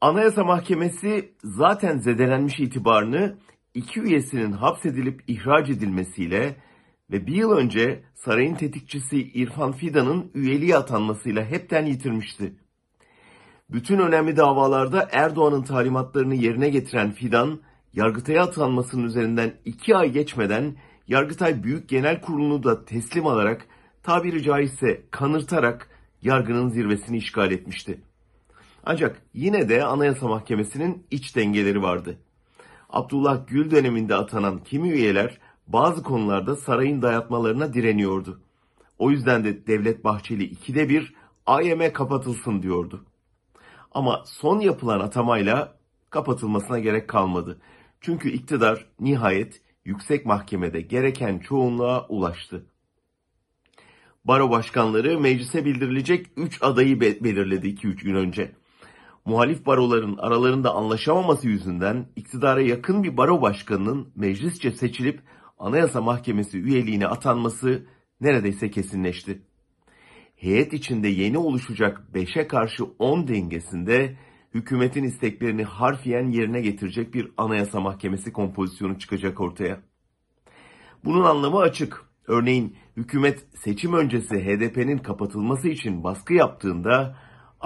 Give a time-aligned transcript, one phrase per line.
[0.00, 3.38] Anayasa Mahkemesi zaten zedelenmiş itibarını
[3.74, 6.56] iki üyesinin hapsedilip ihraç edilmesiyle
[7.10, 12.52] ve bir yıl önce sarayın tetikçisi İrfan Fidan'ın üyeliğe atanmasıyla hepten yitirmişti.
[13.70, 17.60] Bütün önemli davalarda Erdoğan'ın talimatlarını yerine getiren Fidan,
[17.92, 20.76] Yargıtay'a atanmasının üzerinden iki ay geçmeden
[21.08, 23.66] Yargıtay Büyük Genel Kurulu'nu da teslim alarak
[24.02, 25.88] tabiri caizse kanırtarak
[26.22, 28.00] yargının zirvesini işgal etmişti.
[28.86, 32.18] Ancak yine de Anayasa Mahkemesi'nin iç dengeleri vardı.
[32.90, 38.40] Abdullah Gül döneminde atanan kimi üyeler bazı konularda sarayın dayatmalarına direniyordu.
[38.98, 41.14] O yüzden de Devlet Bahçeli ikide bir
[41.46, 43.04] AYM kapatılsın diyordu.
[43.92, 45.76] Ama son yapılan atamayla
[46.10, 47.58] kapatılmasına gerek kalmadı.
[48.00, 52.66] Çünkü iktidar nihayet yüksek mahkemede gereken çoğunluğa ulaştı.
[54.24, 58.52] Baro başkanları meclise bildirilecek 3 adayı be- belirledi 2-3 gün önce.
[59.26, 65.20] Muhalif baroların aralarında anlaşamaması yüzünden iktidara yakın bir baro başkanının meclisçe seçilip
[65.58, 67.86] Anayasa Mahkemesi üyeliğine atanması
[68.20, 69.42] neredeyse kesinleşti.
[70.36, 74.16] Heyet içinde yeni oluşacak 5'e karşı 10 dengesinde
[74.54, 79.80] hükümetin isteklerini harfiyen yerine getirecek bir Anayasa Mahkemesi kompozisyonu çıkacak ortaya.
[81.04, 82.06] Bunun anlamı açık.
[82.26, 87.16] Örneğin hükümet seçim öncesi HDP'nin kapatılması için baskı yaptığında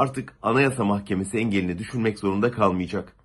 [0.01, 3.17] artık Anayasa Mahkemesi engelini düşünmek zorunda kalmayacak.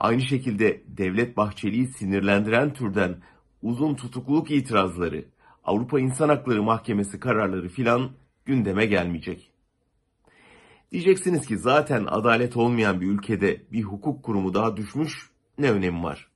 [0.00, 3.16] Aynı şekilde Devlet Bahçeli'yi sinirlendiren türden
[3.62, 5.24] uzun tutukluluk itirazları,
[5.64, 8.10] Avrupa İnsan Hakları Mahkemesi kararları filan
[8.44, 9.50] gündeme gelmeyecek.
[10.92, 16.28] Diyeceksiniz ki zaten adalet olmayan bir ülkede bir hukuk kurumu daha düşmüş ne önemi var?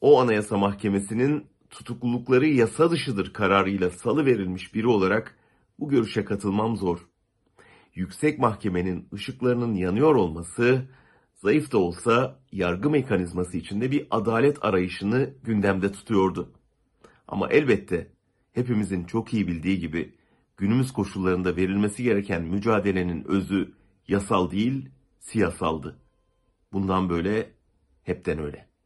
[0.00, 5.36] O Anayasa Mahkemesi'nin tutuklulukları yasa dışıdır kararıyla salı verilmiş biri olarak
[5.78, 7.11] bu görüşe katılmam zor.
[7.94, 10.82] Yüksek Mahkemenin ışıklarının yanıyor olması
[11.34, 16.52] zayıf da olsa yargı mekanizması içinde bir adalet arayışını gündemde tutuyordu.
[17.28, 18.08] Ama elbette
[18.52, 20.14] hepimizin çok iyi bildiği gibi
[20.56, 23.72] günümüz koşullarında verilmesi gereken mücadelenin özü
[24.08, 24.88] yasal değil,
[25.20, 25.98] siyasaldı.
[26.72, 27.50] Bundan böyle
[28.02, 28.71] hepten öyle.